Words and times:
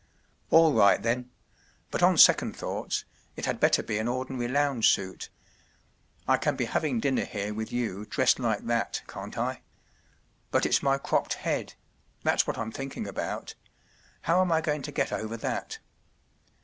“All 0.49 0.73
right, 0.73 0.99
then—but 0.99 2.01
on 2.01 2.17
second 2.17 2.57
thoughts 2.57 3.05
—it 3.35 3.45
had 3.45 3.59
better 3.59 3.83
be 3.83 3.99
an 3.99 4.07
ordinary 4.07 4.47
lounge 4.47 4.89
suit. 4.89 5.29
I 6.27 6.37
can 6.37 6.55
be 6.55 6.65
having 6.65 6.99
dinner 6.99 7.23
here 7.23 7.53
with 7.53 7.71
you 7.71 8.05
dressed 8.07 8.39
like 8.39 8.65
that, 8.65 9.03
can’t 9.05 9.37
I? 9.37 9.61
But 10.49 10.65
it’s 10.65 10.81
my 10.81 10.97
cropped 10.97 11.35
head 11.35 11.75
—that’s 12.23 12.47
what 12.47 12.57
I’m 12.57 12.71
thinking 12.71 13.05
about. 13.07 13.53
How 14.21 14.41
am 14.41 14.51
I 14.51 14.59
going 14.59 14.81
to 14.81 14.91
get 14.91 15.11
over 15.11 15.37
that 15.37 15.77